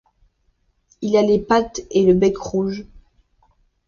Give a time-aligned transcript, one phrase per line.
[1.03, 2.87] Il a les pattes et le bec rouges.